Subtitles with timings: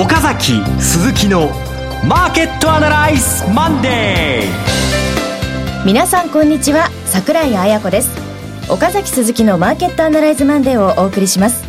[0.00, 1.50] 岡崎鈴木の
[2.08, 8.10] マーケットアナライズマンデー皆さんこんにちは櫻井彩子です。
[8.72, 11.68] 岡崎鈴木のマーケットアナライズマンデーをお送りします。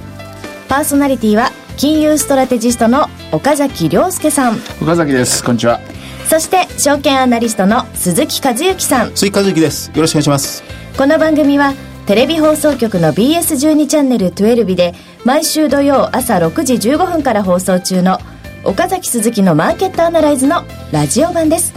[0.70, 4.54] パーソナリティは金融ストラテジストの岡崎良介さん。
[4.82, 5.44] 岡崎です。
[5.44, 5.82] こんにちは。
[6.26, 9.12] そして証券アナリストの鈴木一之さん。
[9.14, 9.92] 鈴木一之です。
[9.94, 10.64] よろしくお願いします。
[10.98, 11.74] この番組は
[12.08, 14.94] テレビ放送局の BS12 チャンネル12日で
[15.24, 18.20] 毎週土曜朝6時15分から放送中の
[18.64, 21.74] 岡崎鈴木のマーケットアナライズのラジオ版です。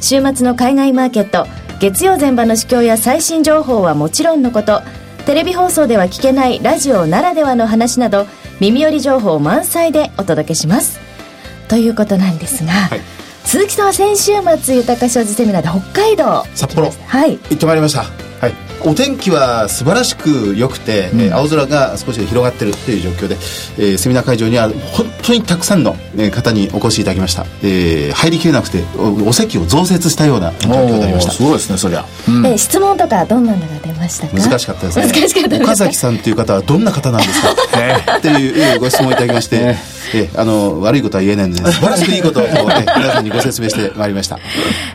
[0.00, 1.46] 週末の海外マーケット
[1.80, 4.82] 月曜前場の市況や最新情報はもちろんのこと
[5.24, 8.26] テレビ放送では聞けないラジオならではの話など
[8.60, 11.00] 耳寄り情報満載でお届けします。
[11.68, 13.00] ということなんですが、はい、
[13.44, 16.90] 鈴木さんは先週末豊か商事セミナーで北海道札幌。
[16.90, 17.38] はい。
[17.38, 18.25] 行ってまいりました
[18.86, 23.34] お天気は素晴らしく良くて、うん、えー、青空が少し広がってるという状況で、
[23.78, 25.96] えー、セミナー会場には本当にたくさんの
[26.32, 28.84] 方にお越しいただきました、えー、入りきれなくて
[29.26, 31.32] お席を増設したような状況になりました。
[31.32, 34.36] すごいですねそりゃ、うん、えー、質問とかどんなのが出ましたか？
[34.36, 35.06] 難しかったですね。
[35.08, 37.48] 難しかった岡崎さんという方はどんな方なんですか？
[38.18, 39.78] っていうご質問いただきまして、ね。
[40.14, 44.38] えあの悪いことは言えないので素晴らしくいいことを、ね、皆さんにご説明してまいりました。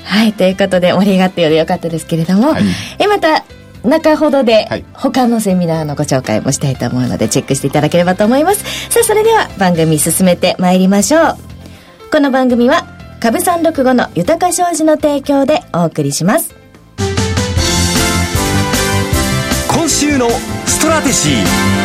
[0.05, 2.63] はいということで盛り上がったようでよかったですけれども、はい、
[2.97, 3.43] えまた
[3.83, 8.89] 中ほどで、他のセミナーのご紹介もしたいと思うのでチェックしていただければと思います。
[8.89, 11.37] さあそれでは番組進めてまいりましょう。
[12.11, 12.85] この番組は
[13.19, 16.53] 株三六五の豊か商事の提供でお送りします。
[19.67, 20.29] 今週の
[20.65, 21.81] ストラテジー。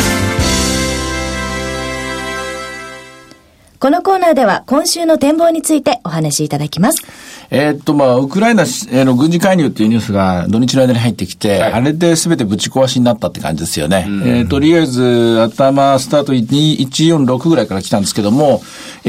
[3.79, 7.03] このコーナーでは今週の展望についてお話しいただきます
[7.51, 14.07] えー、っと、まあ、ウクライナへの軍事介入っていうニュースが土日の間に入ってきて、はい、あれで全てぶち壊しになったって感じですよね。
[14.07, 18.63] えー、とりあえず、頭スタート146ぐらいから来たんですけども、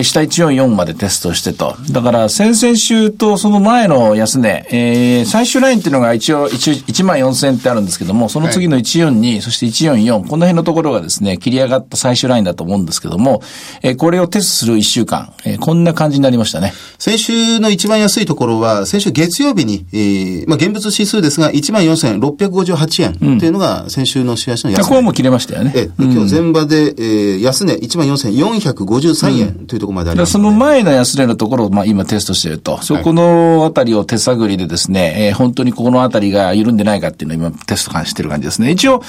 [0.04, 1.76] 下144までテストしてと。
[1.92, 13.42] だから、先々週とその前の安値、えー、最終ラインっていうのが一応、一応1万4000ってあるんですけども、その次の142、はい、そして144、この辺のところがですね、切り上がった最終ラインだと思うんですけども、
[13.82, 16.74] えー、これをテストする1週間、えー、こんな感じになりましたね。
[17.00, 24.84] 先週の一番安いところは、先週月曜日に、えー、まあ、現物指数ですが、14,658円というのが先週の週足の安値。
[24.84, 25.74] ここはもう切れましたよね。
[25.76, 32.82] えー、今日前場で、えー、安値14,453円というところまであります、ね、その前の安値のところを、まあ、今テストしていると。
[32.84, 38.72] そこのあたりを手探りでですね、えー、本当にこのあたりが緩んでないかっていうのを今テストしてる感じですね。
[38.72, 39.02] 一応、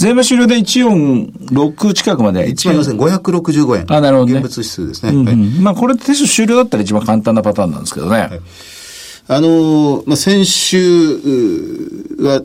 [0.00, 2.46] 前場終了で146近くまで。
[2.50, 3.84] 14,565円。
[3.88, 4.40] あ、なるほど、ね。
[4.40, 5.12] 現物指数ですね。
[5.12, 8.18] うんうん、まあ、これテスト終了だったら一番簡単なパターンなんですけどね。
[8.18, 8.40] はい
[9.28, 10.78] あの、まあ、先週
[12.18, 12.42] は、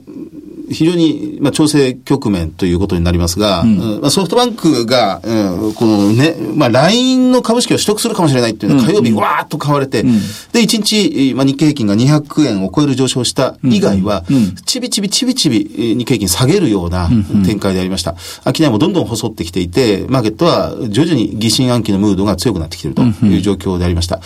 [0.72, 10.20] 非常に、まあ、調整局面ということになりますが、うん、まあ、ソフトバンクが、うん、このね、まあ、LINE の株式を取得するかもしれないっていうのは火曜日わーっと買われて、うん、
[10.54, 14.24] で、1日、まあ、日経平均が200円を超える上昇した以外は、
[14.66, 17.10] ちびちびちびちび日経平均下げるような
[17.46, 18.16] 展開でありました。
[18.18, 24.22] 商いもどんどん細ってきていて、マーケットは徐々に疑心暗鬼のムードが強くなってきているという状況でありました。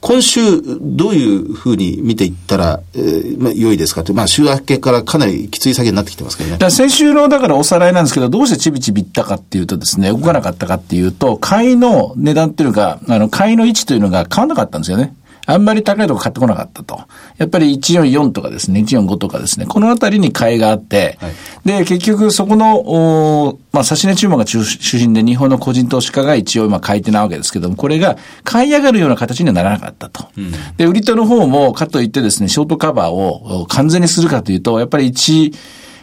[0.00, 0.40] 今週、
[0.80, 4.14] どういうふうに見ていったら、えー、まあ、良いですかって。
[4.14, 6.70] まあ、週明けからかなりきつい下げになってきてますけどね。
[6.70, 15.14] 先週の、だからおさらいなんですけど、どうしてちびちびいったかっていうとですね、動かなかったかっていうと、買いの値段っていうか、あの、買いの位置というのが変わらなかったんですよね。
[15.52, 17.00] あんまり高いとこ買ってこなかったと。
[17.38, 21.32] やっぱり144とかですね、145とかですね、このあたりに買いがあって、はい、
[21.64, 30.28] で、結局そこの、おまあ、指値注文が中心で日本の個人投資家が一応今買い手なわけですけども、これが買い上がるような形にはならなかったと。
[30.36, 35.54] うん、で、売り手の方も、かといってですね、ショートカバーを完全にするかというと、やっぱり1、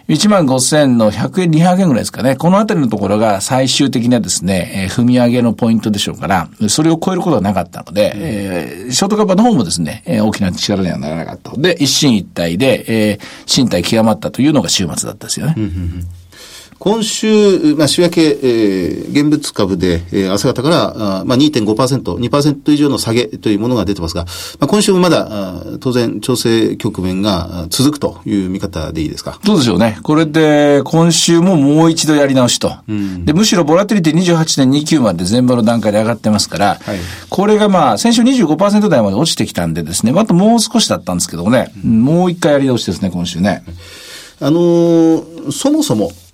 [0.07, 2.37] 1万5千の100円、200円ぐらいですかね。
[2.37, 15.55] このあたりのところが最終的なですね、えー、踏み上げのポイントでしょうから、それを超えることはなかったので、うん、えー、ショートカバーの方もですね、えー、大きな力にはならなかったで、一進一退で、えー、身体極まったというのが週末だったですよね。
[16.79, 24.25] 今週、まあ、週明け、えー、現物株で、えー、朝方から、あまあ、2.5%、2%以上の下げというものが出てますが、
[24.59, 29.39] まあ、今週もまだ、あ当然、調整局面が続くという見方でいいですか？
[29.43, 29.97] そうでしょうね。
[30.03, 32.71] これで、今週ももう一度やり直しと。
[32.87, 36.99] うん、で、むしろボラティリティ28.29まで全場の段階で上がってますから、はい、
[37.29, 43.63] これがまあ、先週25%台まで落ちてきたんでですね、あともう少しだったんですけどもね、うん、もう一回やり直しですね、今週ね。
[44.39, 46.26] あのー、そもそも、まあ、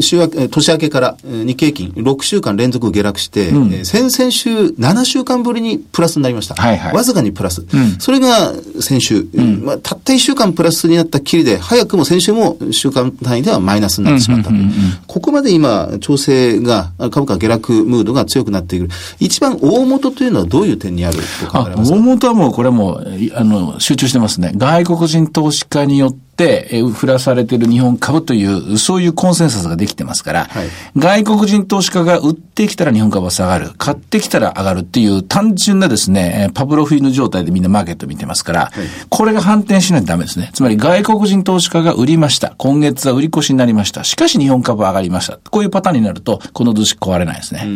[0.00, 6.54] 週明け、年明けからえー日経平均6週間連続下落して、えー先々週7週間ぶりにプラスになりました。
[6.54, 7.64] はいはいわずかにプラス。
[7.98, 9.26] それが先週、
[9.62, 14.70] まあ、たった1週間プラスになったきりで、早くも先週も週間単位ではマイナスになってしまったという。
[15.06, 18.88] ここまで今、調整が、株価下落ムードが強くなっている。
[19.20, 21.96] 一番大元というのはどういう点にあると考えられますか？
[21.96, 23.00] 大元はもうこれはも
[23.34, 24.52] あの、集中してますね。
[24.56, 38.72] 外国人投資家によって、えー振らされている日本株という、そういうコンセンサスができてますから、はい外国人投資家が売ってきたら日本株は下がる、買ってきたら上がるっていう単純なですね、えーパブロフィーヌ状態でみんなマーケット見てますから、
[39.08, 40.50] これが反転しないとダメですね。
[40.54, 42.54] つまり外国人投資家が売りました。
[42.58, 44.04] 今月は売り越しになりました。
[44.04, 45.38] しかし日本株は上がりました。
[45.50, 47.66] こういうパターンになると、この図式壊れないですね。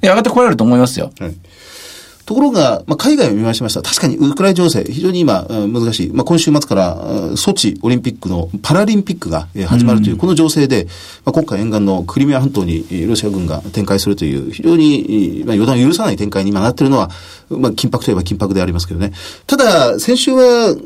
[0.00, 1.12] で上がってこられると思いますよ。
[1.18, 1.34] はい
[2.30, 3.82] ところが、まあ、海外を見回しました。
[3.82, 6.10] 確かにウクライナ情勢、非常に今、うん難しい。
[6.12, 10.86] まあ、今週末から、うんソチオリンピックのパラリンピックがえー始まるという、この情勢で、
[11.24, 17.10] まあ、今回沿岸のクリミア半島にえーロシア軍が展開するという、非常に、えーまあ、予断を許さない展開に今なっているのは、
[17.48, 19.10] まあ、緊迫といえば緊迫でありますけどね。
[19.48, 20.76] ただ、先週は、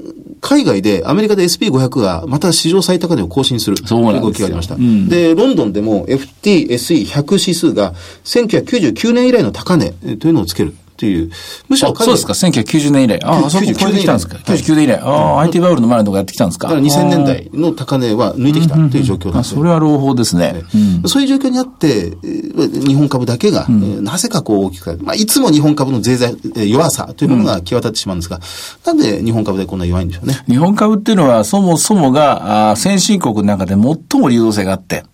[0.40, 4.76] 海外で、アメリカで SP500 がまた史上最高値を更新するそうなんですよ動きがありました。
[4.76, 7.92] で、ロンドンでも FTSE100 指数が
[8.24, 11.30] 1999年以来の高値えーというのをつけるという、
[11.68, 13.22] むしろあそうですか、1990年以来。
[13.24, 14.36] ああ、そこ超えてきたんですか。
[14.38, 14.98] 99 99年以来。
[15.00, 16.68] ああ、IT バブルの前のとこやってきたんですか。
[16.68, 20.62] だから2000年代の高値は抜いてきたという状況なんあですねそれは朗報ですね。
[21.02, 21.08] うん。
[21.08, 28.40] そういう状況にあって、えー日本株だけが、えーなぜかこう大きく、まあ、いつも日本株の税財、えー弱さというものが際立ってしまうんですが、
[28.84, 30.42] なんで日本株でこんな弱いんでしょうね。
[30.46, 35.04] 日本株っていうのはそもそもがあー先進国の中で最も流動性があって、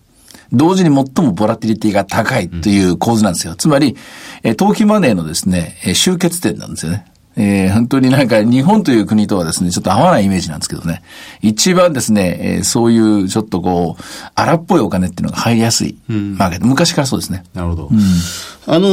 [0.53, 3.55] 同時に最もボラティリティが高いという構図なんですよ。
[3.55, 3.95] つまり、
[4.43, 7.05] えー投機マネーのですね、えー集結点なんですよね。
[7.37, 11.01] えー本当になんか日本という国とはですね、ちょっと合わないイメージなんですけどね。
[11.41, 14.03] 一番ですね、えーそういうちょっとこう、
[14.35, 15.95] 荒っぽいお金っていうのが入りやすい
[16.37, 16.67] マーケット。
[16.67, 17.43] 昔からそうですね。
[17.53, 17.89] なるほど。
[18.67, 18.87] あの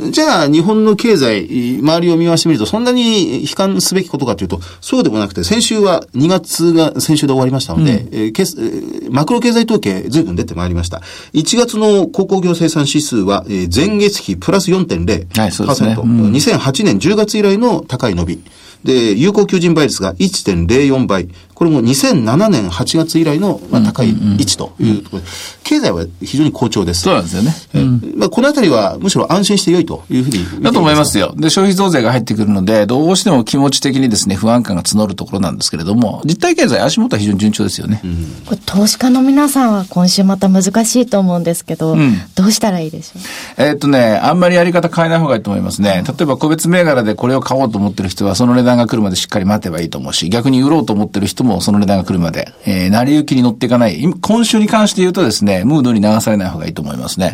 [0.00, 11.02] ーじゃあ日本の経済、周りを見回してみると、そんなに悲観すべきことかというと、そうでもなくて、先週は2月が先週で終わりましたので、えーけすえーマクロ経済統計随分出てまいりました。
[11.34, 15.38] 1月の鉱工業生産指数は、えー前月比プラス4.0%。
[15.40, 18.42] はいそうですねうん2008年10月以来の高い伸び。
[18.84, 21.28] で、有効求人倍率が1.04倍。
[21.54, 25.28] これも2007年8月以来の、まあ、高い位置というところで、
[25.64, 27.02] 経済は非常に好調です。
[27.02, 27.54] そうなんですよね。
[27.74, 31.24] えーまあ、このあたりはむしろ安心して良いというふうにだと思いますよ。
[31.24, 31.34] よ。
[31.36, 38.02] で、消費増税が入ってくるので、どうしても気持ち的にですね、不安感が募るところなんですけれども、実体経済足元は非常に順調ですよね。
[38.44, 43.62] これ投資家の皆さんは今週また難しいと思うんですけど、んどうしたらいいでしょう？
[43.62, 46.04] えーっとね、あんまりやり方変えない方がいいと思いますね。
[46.06, 54.02] 例えば個別銘柄でこれを買おうと思ってる人はその値段が来るまでしっかり待てばいいと思うし、逆に売ろうと思ってる人もその値段が来るまで、えー、成り行きに乗っていかない。
[54.02, 57.32] 今今週に関して言うとですね、ムードに流されない方がいいと思いますね。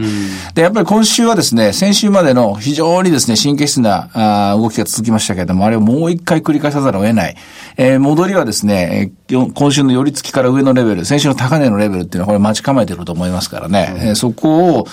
[0.55, 7.37] で、やっぱり今週はですね、先週までの非常にですね、神経質なあー動きが続きましたけれども、あれをもう一回繰り返さざるを得ない。
[7.77, 14.87] えー戻りはですね、今週の寄り付きから上のレベル、先週の高値のレベルっていうのはこれ待ち構えてると思いますからね、えーそこを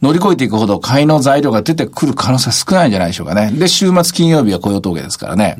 [0.00, 3.52] 乗り越えていくほど買いの材料が出てくる可能性は少ないんじゃないでしょうかね。
[3.52, 5.56] で、週末金曜日は雇用統計ですからね。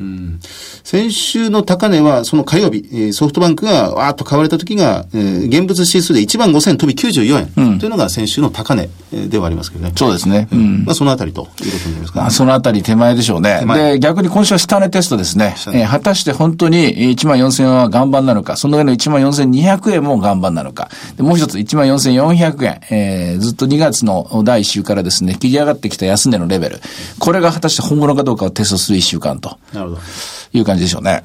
[0.83, 9.91] 先週の高値は、その火曜日、えーソフトバンクがわーっと買われた時が、えー現物指数で1万5000飛び94円、というのが先週の高値えーではありますけどね。
[9.95, 10.47] そうですね。
[10.51, 10.83] うん。
[10.85, 13.63] まあ、そのあたりということになりますか、まあ、そのあたり手前でしょうね。
[13.75, 15.55] で、逆に今週は下値テストですね。
[15.73, 20.89] えー果たして本当に1万4000円は岩盤なのか、その上の1万4200円も岩盤なのか。
[21.17, 26.81] でもう一つ1万4400円、えーずっと2月の第1週からですね、切り上がってきた安値のレベル。
[27.19, 30.01] これが果たして本物かどうかをテストする1週間となるほど。
[30.53, 31.23] いう感じでしょうね。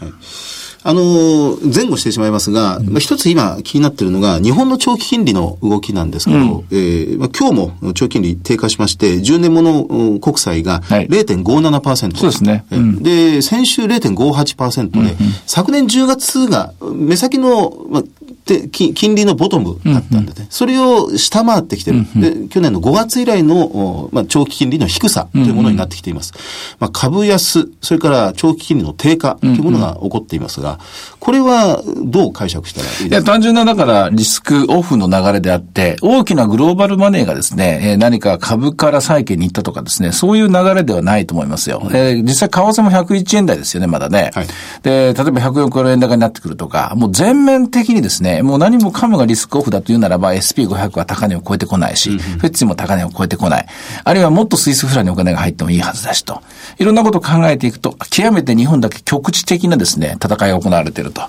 [0.84, 11.08] あのー前後してしまいますが、まあ一つ今気になっているのが、日本の長期金利の動きなんですけど、えーまあ、今日も長期金利低下しまして、10年ものうん国債がはい。
[11.08, 12.16] 0.57%。
[12.16, 12.64] そうですね。
[12.70, 15.16] えーで、先週0.58%で、
[15.46, 18.02] 昨年10月が目先の、まあ
[18.46, 22.04] で金金利のボトムだったんでね、それを下回ってきてる。
[22.16, 26.32] で、去年の5月以来の、おまあ、長期金利の低さというものになってきています。
[26.78, 30.78] まあ、株安、それから長期金利の低下というものが起こっていますが、
[31.20, 33.32] これはどう解釈したらいいいや、ですか？
[33.32, 41.82] 単純な、だから、リスクオフの流れであって、大きなグローバルマネーがですね、えー何か株から債券に行ったとかですね、そういう流れではないと思いますよ。
[41.92, 44.30] えー実際、為替も101円台ですよね、まだね。
[44.34, 44.46] はい
[44.82, 53.66] で、例えば104円高になってくるとか、もう全面的にですね、ね、もう何もかもがリスクオフだというならば SP500 は高値を超えてこないし、フェッツも高値を超えてこない。
[54.04, 56.42] あるいはもっとスイスフランにお金が入ってもいいはずだしと。
[56.78, 61.22] いろんなことを考えていくと、極めて日本だけ局地的なですね、戦いが行われていると。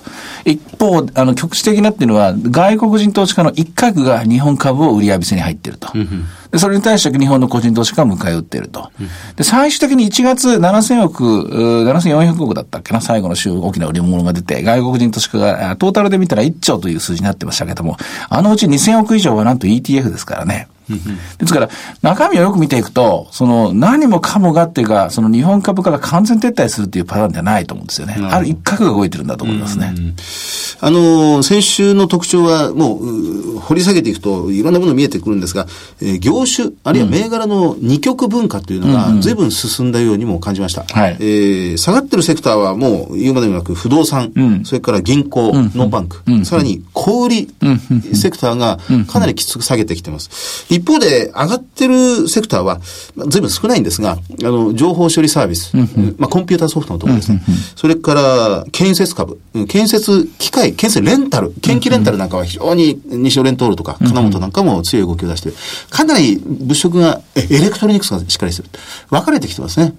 [0.44, 5.88] 一方、あの、局地的なっていうのは、外国人投資家の一角が日本株を売り浴びせに入っていると。
[6.50, 8.90] で、それに対して日本の個人投資家が迎え撃っていると。
[9.36, 17.96] で、最終的に1月7000億、7400億だったっけな、最後の週大きな売り物が出て、外国人投資家がトータルで見たら1兆という数字になってましたけども、
[18.28, 20.68] あのうち2000億以上はなんと ETF ですからね。
[21.38, 21.68] ですから、
[22.02, 28.16] 中身をよく見ていくと、その何もかもがっていうか、その日本株から完全撤退するっていうパターンじゃないと思うんですよね。
[28.20, 29.94] ある一角が動いてるんだと思いますね。
[30.80, 35.66] あの、先週の特徴はもう、掘り下げていくといろんなもの見えてくるんですが、
[36.00, 40.84] えー、業種、あるいは銘柄の二極文化というのが随分進んだようにも感じました。
[40.84, 47.48] はい、えー、下がってるセクターはもう言うまでもなく不動産、うん、それから銀行、ノンバンク、さらに小売
[48.14, 50.66] セクターがかなりきつく下げてきてます。
[50.70, 52.80] 一方で上がってるセクターは
[53.28, 55.76] 随分少ないんですが、あの、情報処理サービス、
[56.18, 57.42] まあコンピューターソフトのところですね。
[57.76, 65.52] それから建設株、建設機械、建設レンタル、建機レンタルなんかは非常に西尾レントールとか金本なんかも強い動きを出して、
[65.90, 68.68] かなり物色が、エレクトロニクスがしっかりする。
[69.10, 69.94] 分かれてきてますね。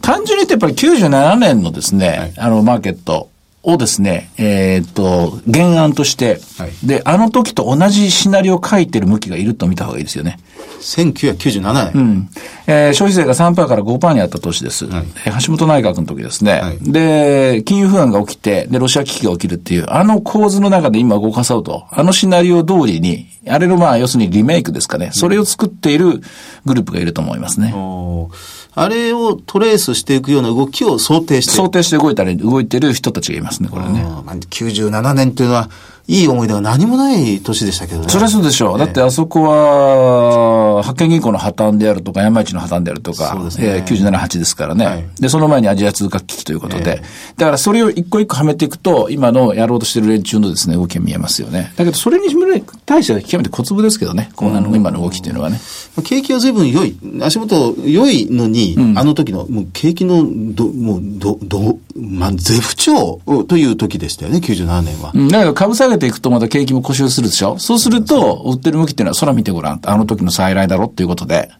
[0.00, 3.30] 単純に言ってやっぱり97年のですね、はい、あの、マーケット、
[3.64, 10.38] をですね、えー、っと、原案として、はい、で、あの時と同じシナリオを書いてる向きがいると見た方がいいですよね。
[10.80, 11.92] 1997年。
[11.94, 12.28] うん。
[12.66, 14.86] えー、消費税が3%から5%に上がった年です。
[14.86, 15.04] はい、
[15.46, 16.52] 橋本内閣の時ですね。
[16.60, 25.10] はい、で、金融不安が起きて、で、ロシア危機が起きるっていう、あの構図の中で今動かそうと、あのシナリオ通りに、あれのまあ、要するにリメイクですかね。
[25.12, 26.20] それを作っている
[26.66, 27.72] グループがいると思いますね。
[27.74, 28.28] うん
[28.76, 34.04] あれをトレースしていくような動きを想定して想定して動いたり、動いてる人たちがいますね、これね。
[34.04, 35.70] 97年というのは、
[36.06, 38.08] いい思い出は何もない年でしたけどね。
[38.08, 38.78] そりゃそうでしょう。
[38.78, 51.72] だってあそこは、発見銀行の破綻であるとか、山市の破綻であるとか、そうですね、えー、97、8ですからね、はい、で、その前にアジア通貨危機ということで、えー、だからそれを一個一個はめていくと、今のやろうとしてる連中のですね、動きが見えますよね。
[51.76, 52.34] だけど、それに
[52.84, 55.58] 対しては極めて小粒ですけどね、こうなの、今の動きというのはね。
[56.02, 56.96] 景気は随分良い。
[57.22, 65.12] 足元良いのに、うん、あの時の、もう景気のど、もう、ど、ど、まあ、絶不調という時でしたよね、97年は。
[65.30, 67.58] だから株下げていくとまた景気も故障するでしょ？
[67.58, 69.80] そうすると、売ってる向きっていうのは空見てごらん。
[69.84, 71.50] あの時の再来だろっていうことで。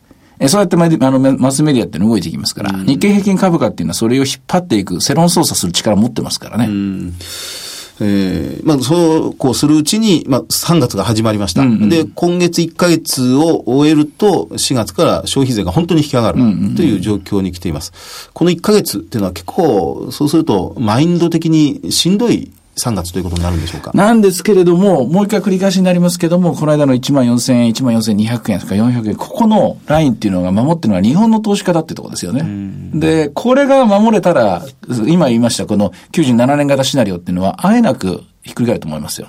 [0.40, 6.68] えそうやってあのマスメディアって動いていきますから、日経平均株価っていうのはそれを引っ張っていく、世論操作する力を持ってますからね。
[8.00, 11.62] えー、まあ、そうこうするうちに、まあ、3月が始まりました。
[11.62, 16.40] うんうん、で、今月1ヶ月を終えると、4月から消費税が本当に引き上がる
[16.74, 18.30] という状況に来ています。
[18.32, 23.92] この1ヶ月っていうのは結構、そうすると、マインド的にしんどい3月ということになるんでしょうか？
[23.94, 32.44] なんですけれども、もう一回繰り返しになりますけども、この間の1万4000円、1万4200円とか400円、ここのラインっていうのが守ってるのは日本の投資家だってとこですよね。
[32.98, 34.64] で、これが守れたら、
[35.06, 39.28] 今言いましたこの97年型シナリオっていうのは、あえなくひっくり返ると思いますよ。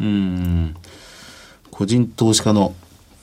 [1.72, 2.74] 個人投資家の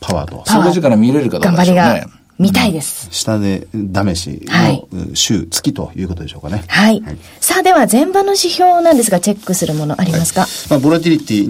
[0.00, 0.42] パワーと。
[0.46, 2.06] それから見れるかどうかでしょうね。
[2.42, 3.06] 見たいです。
[3.12, 6.64] 下で試しの週、月ということでしょうかね。
[6.66, 7.00] はい。
[7.00, 11.48] はい、さあ、では前場の指標なんですが、チェックするものありますか、はい、まあ、ボラティリティ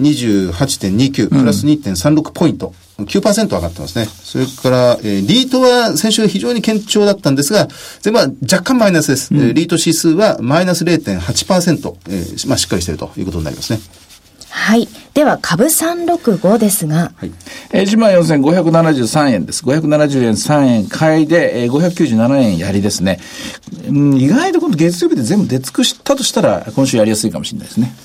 [0.51, 2.73] 28.29、プラス2.36ポイント。
[2.99, 4.05] うん、9%上がってますね。
[4.05, 7.67] それから、えー、リートは先週非常に堅調だったんですが、
[8.01, 9.33] 全部は若干マイナスです。
[9.33, 13.79] うん、リート指数はマイナス0.8%、えー、まあしっかりしているということになりますね。
[14.55, 14.87] はい。
[15.15, 17.11] では、株365ですが。
[17.17, 17.31] はい。
[17.71, 19.65] えー、14,573円です。
[19.65, 23.19] 570円3円買いで、えー、597円やりですね。
[23.87, 27.95] うん、意外と今度月曜日で全部出尽くしたとしたら、今週やりやすいかもしれないですね。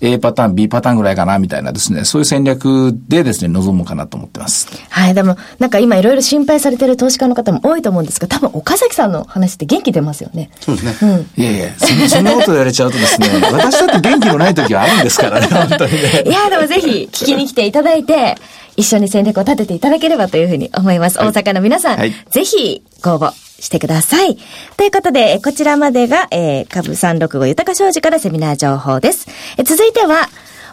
[0.00, 4.68] A パターン、B パターンぐらいかな、みたいなですね、そういう戦略でですね、臨むかなと思ってます。
[4.90, 10.50] はい、でも、なんか今いろいろ心配されてる投資家の方も多いと思うんですが、多分岡崎さんの話って元気出ますよね。
[10.60, 11.26] そうですね。
[11.36, 11.42] うん。
[11.42, 16.22] いやいや、そそんなこと言われちゃうとですね、 私だって元気のない時はあるんですからね、本当にね。
[16.26, 18.36] いや、でもぜひ聞きに来ていただいて、
[18.78, 21.18] 一緒に戦略を立てていただければというふうに思います。
[21.18, 24.38] はい、大阪の皆さん、はい、ぜひご応募してください。
[24.76, 29.26] ということで、こちらまでが、えー、株365豊か商事からセミナー情報です。
[29.58, 30.28] え続いては、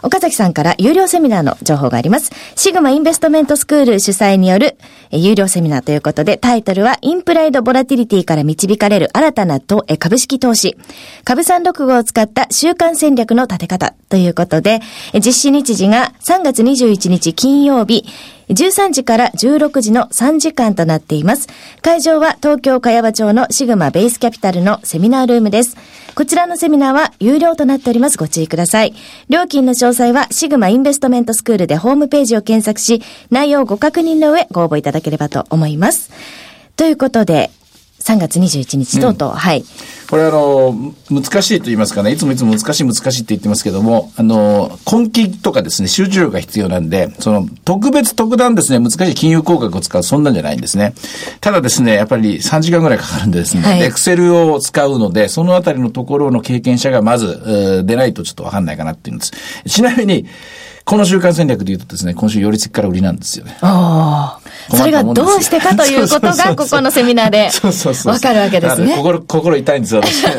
[0.06, 2.30] 岡崎さんから有料セミナーの情報があります。
[2.54, 4.78] シグマインベストメントスクール主催による
[5.10, 9.58] 有料セミナーということで、タイトルはインプライドボラティリティから導かれる新たな
[9.98, 10.76] 株式投資。
[11.24, 14.80] 株三六五を使った週間戦略の立て方ということで、
[15.14, 18.04] 実施日時が3月21日金曜日、
[18.48, 21.48] 13時から16時の3時間となっています。
[21.82, 25.76] 会場は東京茅場町のシグマベースキャピタルのセミナールームです。
[26.14, 28.16] こちらのセミナーは有料となっております。
[28.16, 28.94] ご注意ください。
[29.28, 36.10] 料金の詳細はシグマインベストメントスクールでホームページを検索し、内容をご確認の上ご応募いただければと思います。
[36.76, 37.50] ということで、
[38.06, 39.64] 3月21日とうとう、うん、はい。
[40.08, 50.94] これあの、難しいと言いますかね、いつもいつも難しい難しいって言ってますけども、あの、根気とかですね、集中力が必要なんで、その、特別特段ですね、難しい金融工学を使う、そんなんじゃないんですね。
[51.40, 59.32] ただですね、やっぱり3時間ぐらいかかるんでですね、エクセルを使うので、そのあたりのところの経験者がまず、出ないとちょっとわかんないかなっていうんです。
[59.68, 60.26] ちなみに、
[60.84, 63.58] この週間戦略で言うとですね、今週寄り付きから売りなんですよね。
[63.60, 64.45] ああ。
[64.70, 67.50] それがどうしてかということが、 ここのセミナーで、
[68.08, 68.94] わかるわけですね。
[68.96, 70.26] 心、心痛いんですよ、私。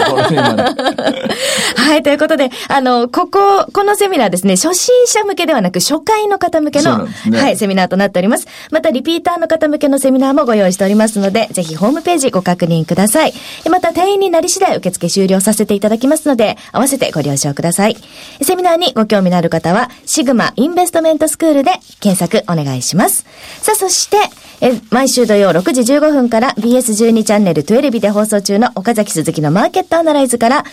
[1.77, 8.47] はい、ということで、あの、ここ、このセミナーですね、初心者向けではなく、初回の方向けの、ね、はい、セミナーとなっております。
[8.71, 13.33] また、リピーターの方向けのセミナーもご用意しておりますので、ぜひホームページご確認ください。
[13.69, 17.98] また、定員になり次第受付終了させていただきますので、合わせてご了承ください。
[18.41, 23.25] セミナーにご興味のある方は、シグマインベストメントスクールで検索お願いします。
[23.61, 24.18] さあ、そして、して
[24.60, 30.64] え、毎週土曜6時15分から BS12 チャンネル12ビで放送中の岡崎鈴木のマーケットアナライズから、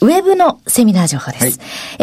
[0.00, 1.44] ウェブのセミナー情報です。
[1.44, 1.48] は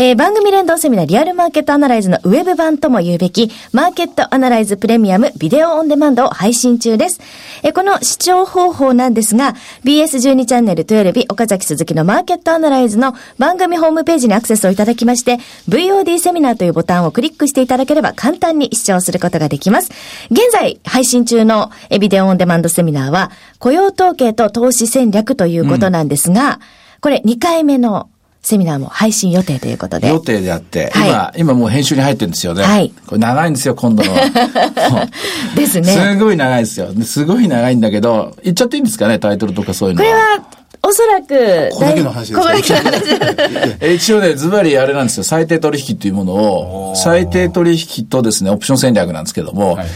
[0.03, 7.19] い、えー、番組連動セミナーリアルマーケットアナライズのウェブ版とも言うべき、マーケットアナライズプレミアムビデオオンデマンドを配信中です。
[7.63, 19.91] えー、この視聴方法なんですが、BS12 チャンネル12ビ岡崎鈴木のマーケットアナライズの番組ホームページにアクセスをいただきまして、VOD セミナーというボタンをクリックしていただければ簡単に視聴することができます。
[20.29, 28.09] 現在配信中のビデオオンデマンドセミナーは、雇用統計と投資戦略ということなんですが、うんこれ2回目の
[28.41, 30.07] セミナーも配信予定ということで。
[30.07, 32.63] 予定であって、はい、今、今もう編集に入ってるんですよね。
[32.63, 32.93] はい。
[33.05, 34.13] これ長いんですよ、今度の。
[35.55, 35.91] ですね。
[35.91, 36.87] すごい長いですよ。
[37.03, 40.41] すごい長いんだけど、言っちゃっていいんですかね、タイトルとかそういうのこれは、
[40.81, 49.87] おそらく、ここだけの話ですここだけの話 一応ね、ズバリあれなんですよ、最低取引っていうものを、最低取引とですね、オプション戦略なんですけども、はい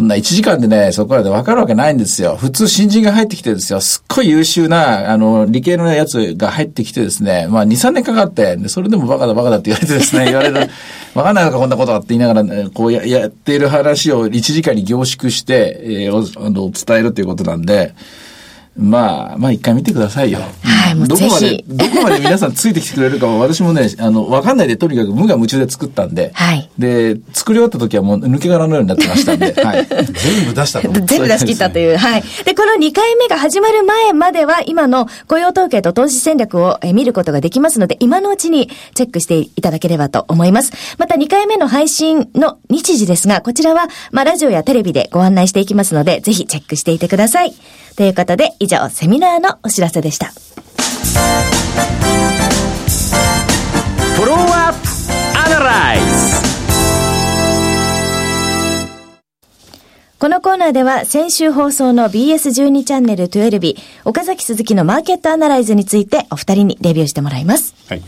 [0.00, 2.34] そんな1時間でね、そこらで分かるわけないんですよ。
[2.36, 10.70] 普通新人が入ってきてですよ、すっごい優秀な、あの、理系のやつが入ってきてですね、まあ2、3年かかって、でそれでもバカだバカだって言われてですね、 言われる、
[11.12, 17.92] 分かんないのかこんなことだって言いながら、ね、こうややっている話を1時間に凝縮して、えー、あの伝えるということなんで、
[18.76, 20.40] まあ、まあ一回見てくださいよ。
[20.62, 26.30] はい、もうどこまで、どこまで皆さんついてきてくれるかは私もね、あの、わかんないでとにかく無我夢中で作ったんで。
[26.34, 26.70] はい。
[26.78, 29.52] で、作り終わった時はもう抜け殻のようになってましたんで。
[29.62, 29.86] はい。
[29.86, 30.90] 全部出したと。
[31.04, 31.96] 全部出し切ったという。
[31.96, 32.22] はい。
[32.44, 40.72] で、この2回目が始まる前までは、今の雇用統計と投資戦略を見ることができますので、今のうちにチェックしていただければと思います。
[40.98, 47.54] また2回目の配信の日時ですが、こちらは、まあ、ラジオやテレビでご案内していきますので、ぜひチェックしていてください。
[47.96, 50.26] ということで、以上、セミナーのお知らせでした。
[50.26, 54.88] フォローアップ
[55.34, 56.06] アナライズ
[60.18, 67.74] このコーナーでは先週放送の BS12 チャンネル12日、岡崎鈴木のマーケットアナライズについてお二人にレビューしてもらいます。
[67.88, 68.02] はい。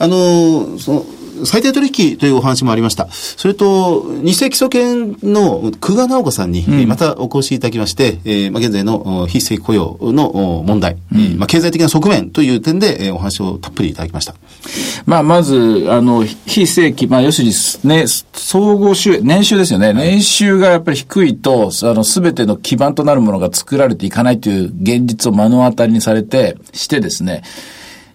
[0.00, 1.06] あの、その、
[1.44, 3.08] 最低取引というお話もありました。
[3.10, 14.34] それと、日清基礎研の久我直子さんに、またお越しいただきまして、えーまあ、現在の非正規雇用の問題、うん、まあ、経済的な側面という点で、えー、お話をたっぷりいただきました。
[15.06, 19.92] まあ、まず、あの、非正規、まあ、要するに、ね、総合収、年収ですよね。
[19.92, 27.42] 年収がやっぱり低いと、あの、すべての基盤となるものが作られていかないという現実を目の当たりにされて、してですね、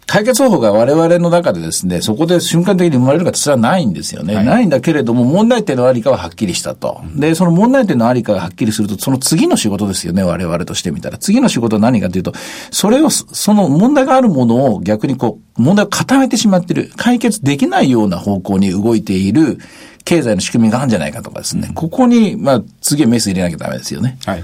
[0.07, 4.35] 解決方法が我々の中でですね、そこで瞬間的に生まれるかそれはないんですよね。
[4.35, 7.01] はい、ないんだけれども、問題点のありかははっきりしたと。
[7.13, 11.17] で、その問題点のありかがはっきりすると、その次の仕事ですよね、我々としてみたら。
[11.17, 12.31] 次の仕事は何かというと、
[12.71, 16.89] それを、その問題があるものを逆にこう、問題を固めてしまっている。
[16.95, 19.59] 解決できないような方向に動いている
[20.05, 21.69] 経済の仕組みがあるんじゃないかとかですね。
[21.75, 24.17] ここに、まあ、次はメス入れなきゃダメですよね。
[24.25, 24.43] はい。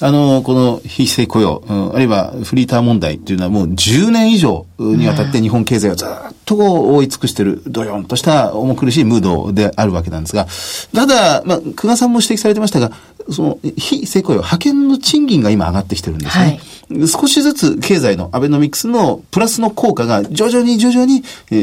[0.00, 6.08] あの、この非正規雇用、うん、あるいはフリーター問題っていうのはもう10年以上にわたって日本経済をずっ
[6.44, 10.46] と覆い尽くしている、どよんとした重苦しいムードであるわけなんですが、
[10.94, 12.92] ただ、まあ、久我さんも指摘されてましたが、
[13.30, 16.44] その、非正規雇用、派遣の賃金が今上がってきてるんですね。
[16.44, 16.60] はい
[17.08, 21.54] 少しずつ経済のアベノミクスのプラスの効果が徐々に徐々に、え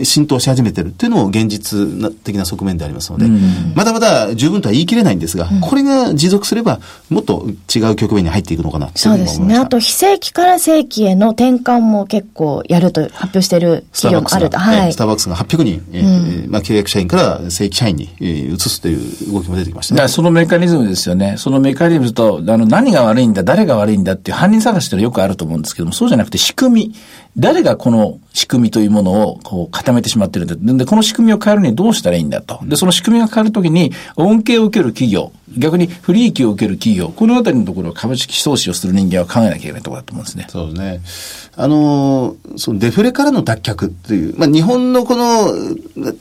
[0.00, 1.78] ー、浸透し始めてるっていうのも現実
[2.24, 3.26] 的な側面でありますので、
[3.74, 9.56] まだまだ十分とは言い切れないんですが、うん、これが持続すればもっと違う局面に入っていくのかなそうですね。
[9.56, 14.58] あと非正規から正規への転換も結構やると発表している企業もあると。
[14.58, 14.92] はい。
[14.92, 20.08] スターバックスが800人、えー、うん、まあ契約社員から正規社員に、えー、移すという動きも出てきましたね。
[20.08, 21.36] そのメカニズムですよね。
[21.36, 26.94] そのメカニズムと、あの、何が悪いんだ、誰が悪いんだっていう犯人探しってよくあるると思うんですけども、そうじゃなくて仕組み。
[27.36, 30.84] 誰がこの仕組みというものをこう固めてしまってるんだ。
[30.84, 32.60] で、この仕組みを変えるにはどうしたらいいんだと。
[32.64, 40.46] で、その仕組みが変わるときに恩恵を受ける企業、逆に不利益を受ける企業、このあたりのところを株式投資をする人間は考えなきゃいけないところだと思うんですね。
[40.48, 41.00] そうですね。
[41.56, 45.52] あの、そのデフレからの脱却という、まあ、日本のこの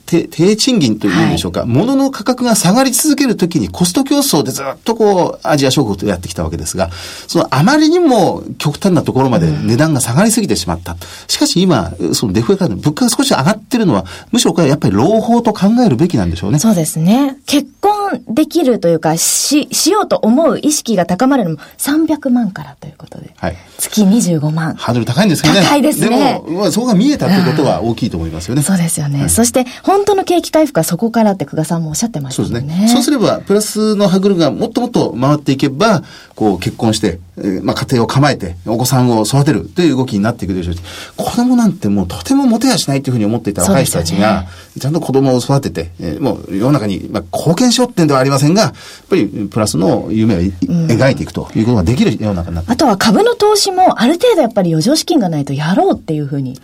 [0.06, 6.91] 低賃金というんでしょうか、はい、物の価格が下がり続けるときにコスト競争でずっとこう、アジア諸国とやってきたわけですが、
[7.28, 10.98] そのあまりにも極端なところまで値段が下がりすぎてしまった。
[11.28, 16.60] しかし今、そのデフレからの物価が少し上がってるのは、むしろこれはやっぱり朗報と考えるべきなんでしょうね。
[16.60, 17.38] そうですね。
[17.48, 23.33] 結婚できるというか、し、しようと思う意識が高まるのも300万からということで。
[23.38, 23.55] はい。
[23.77, 24.75] 月25万。
[24.75, 25.62] ハードル高いんですけどね。
[25.62, 26.41] 高いですね。
[26.45, 28.59] でも、まあ、そこが見えたということは大きいと思いますよね。
[28.59, 32.47] うん、そうですよね、はい、そして、本当の景気回復はそこからって久我さんもおっしゃってましたね。
[32.49, 32.88] そうですね。
[32.89, 36.03] そうすれば、プラスの歯車がもっともっと回っていけば、
[36.36, 37.33] こう、結婚して、えー、
[37.63, 40.82] まあ、家庭を構えて、お子さんを育てるという動きになっていくでしょうし、
[41.17, 44.48] 子供なんてもうとてもモテやしないというふうに思っていた若い人たちが、ね、
[44.80, 48.74] ちゃんと子供を育てて、えー、もう世の中に、まあ、貢献しようってんではありませんが、やっ
[49.10, 56.60] ぱりプラスの夢を、描いていくということができる世の中になってあとは株の投資もある程度やっぱり余剰資金がないとやろうっていうふうに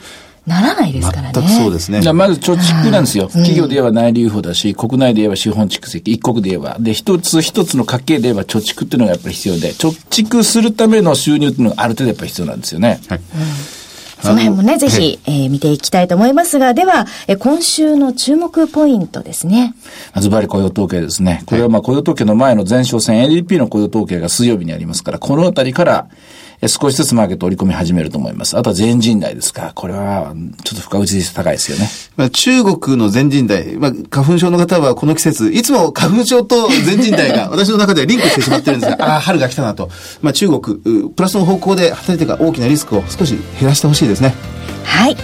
[0.49, 1.31] ならないですからね。
[1.33, 2.01] 全くそうですね。
[2.11, 3.27] まず貯蓄なんですよ。
[3.27, 6.77] 企業で言えば内流法だし、国内で言えば資本蓄積、一国で言えば。
[6.79, 12.99] で、一つ一つの家計で言えば貯蓄っていうのがやっぱり必要で、貯蓄するための収入っていうのがある程度やっぱり必要なんですよね。
[13.07, 13.21] はい。
[14.21, 19.75] その辺もね、ぜひ、えー、見ていきたいと思いますが、では、えー、今週の注目ポイントですね。
[20.19, 21.43] ズバリ雇用統計ですね。
[21.45, 26.07] これはまあ雇用統計の前の前哨戦 ADP の雇用統計が水曜日にありますから、このあたりから、
[26.67, 28.57] 少しずつマーケット織り込み始めると思います。
[28.57, 29.71] あとは全人代ですか。
[29.75, 31.87] これは、ちょっと深打ち率高いですよね。
[32.17, 39.89] まあ、中国の全人代、まあ、花粉症の方はこの季節、いつも花粉症と全人代が 私の中ではリンクしてしまってるんですが、ああ、春が来たなと。
[40.21, 40.77] まあ、中国、
[41.15, 44.33] プラスの方向で働いてが大きなリスクを少し減らしてほしいですね。
[44.83, 45.15] はい。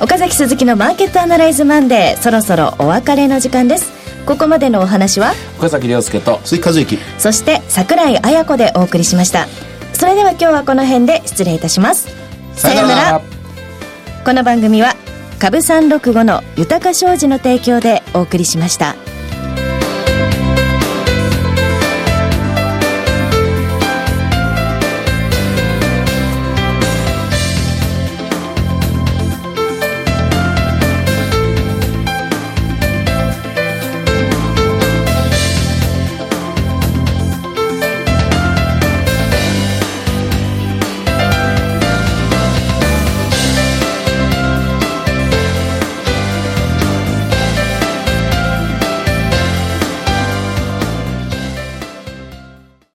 [0.00, 4.02] 岡崎鈴木のマーケットアナライズマンデー、そろそろお別れの時間です。
[4.26, 5.34] ここまでのお話は？
[5.58, 9.48] 岡崎亮介と鈴木和之そして櫻井彩子でお送りしました
[10.02, 12.08] それでは今日はこの辺で失礼いたします。
[12.54, 13.22] さようなら。
[14.24, 14.96] この番組は
[15.38, 18.96] 株三六五の豊か商事の提供でお送りしました。